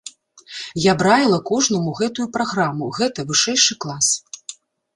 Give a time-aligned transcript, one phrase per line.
[0.91, 4.13] Я б раіла кожнаму гэтую праграму, гэта вышэйшы клас.